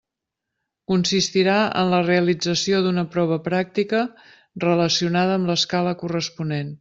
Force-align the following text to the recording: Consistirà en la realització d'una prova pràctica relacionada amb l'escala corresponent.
Consistirà 0.91 1.57
en 1.81 1.91
la 1.91 1.99
realització 2.07 2.79
d'una 2.87 3.03
prova 3.17 3.39
pràctica 3.49 4.01
relacionada 4.67 5.37
amb 5.41 5.53
l'escala 5.55 5.95
corresponent. 6.05 6.69